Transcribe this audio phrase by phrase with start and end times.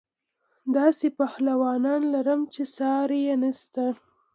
[0.75, 3.85] داسې پهلوانان لرم چې ساری یې نشته.